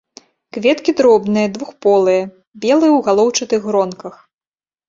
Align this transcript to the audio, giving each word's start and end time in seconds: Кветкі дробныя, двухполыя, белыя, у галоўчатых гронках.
Кветкі 0.55 0.91
дробныя, 1.01 1.51
двухполыя, 1.59 2.23
белыя, 2.65 2.93
у 2.97 3.01
галоўчатых 3.09 3.59
гронках. 3.71 4.15